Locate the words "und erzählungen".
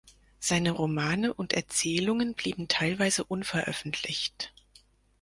1.31-2.33